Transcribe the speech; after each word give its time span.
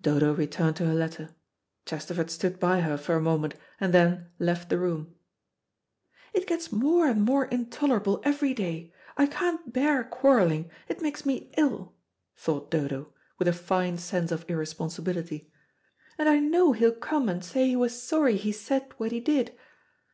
Dodo 0.00 0.34
returned 0.34 0.76
to 0.76 0.86
her 0.86 0.94
letter. 0.94 1.34
Chesterford 1.84 2.30
stood 2.30 2.58
by 2.58 2.80
her 2.80 2.96
for 2.96 3.14
a 3.14 3.20
moment, 3.20 3.56
and 3.78 3.92
then 3.92 4.30
left 4.38 4.70
the 4.70 4.78
room. 4.78 5.14
"It 6.32 6.46
gets 6.46 6.72
more 6.72 7.06
and 7.06 7.20
more 7.22 7.44
intolerable 7.44 8.22
every 8.24 8.54
day. 8.54 8.90
I 9.18 9.26
can't 9.26 9.74
bear 9.74 10.02
quarrelling; 10.02 10.70
it 10.88 11.02
makes 11.02 11.26
me 11.26 11.52
ill," 11.58 11.94
thought 12.38 12.70
Dodo, 12.70 13.12
with 13.38 13.48
a 13.48 13.52
fine 13.52 13.98
sense 13.98 14.32
of 14.32 14.48
irresponsibility. 14.48 15.52
"And 16.16 16.26
I 16.26 16.38
know 16.38 16.72
he'll 16.72 16.92
come 16.94 17.28
and 17.28 17.44
say 17.44 17.66
he 17.68 17.76
was 17.76 18.02
sorry 18.02 18.38
he 18.38 18.52
said 18.52 18.94
what 18.96 19.12
he 19.12 19.20
did. 19.20 19.54